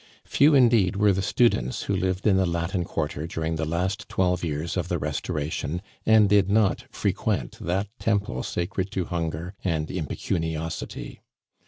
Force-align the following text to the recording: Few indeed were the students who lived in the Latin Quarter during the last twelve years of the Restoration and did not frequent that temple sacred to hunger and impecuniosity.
Few 0.25 0.55
indeed 0.55 0.95
were 0.95 1.13
the 1.13 1.21
students 1.21 1.83
who 1.83 1.95
lived 1.95 2.25
in 2.25 2.35
the 2.35 2.47
Latin 2.47 2.83
Quarter 2.83 3.27
during 3.27 3.55
the 3.55 3.67
last 3.67 4.09
twelve 4.09 4.43
years 4.43 4.75
of 4.75 4.87
the 4.87 4.97
Restoration 4.97 5.79
and 6.07 6.27
did 6.27 6.49
not 6.49 6.85
frequent 6.89 7.59
that 7.61 7.87
temple 7.99 8.41
sacred 8.41 8.89
to 8.93 9.05
hunger 9.05 9.53
and 9.63 9.91
impecuniosity. 9.91 11.21